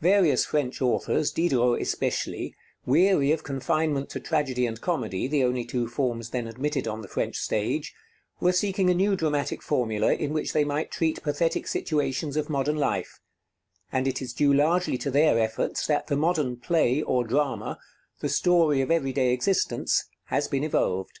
[0.00, 2.52] Various French authors, Diderot especially,
[2.84, 7.06] weary of confinement to tragedy and comedy, the only two forms then admitted on the
[7.06, 7.94] French stage,
[8.40, 12.76] were seeking a new dramatic formula in which they might treat pathetic situations of modern
[12.76, 13.20] life;
[13.92, 17.78] and it is due largely to their efforts that the modern "play" or "drama,"
[18.18, 21.20] the story of every day existence, has been evolved.